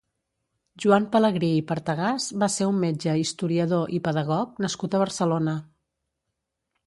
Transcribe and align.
Joan 0.83 1.03
Pelegrí 1.15 1.49
i 1.57 1.65
Partegàs 1.71 2.29
va 2.43 2.49
ser 2.53 2.69
un 2.71 2.79
metge, 2.85 3.13
historiador 3.25 3.93
i 3.99 4.01
pedagog 4.07 4.57
nascut 4.67 4.95
a 4.95 5.03
Barcelona. 5.03 5.57